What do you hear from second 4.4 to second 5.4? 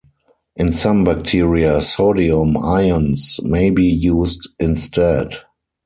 instead.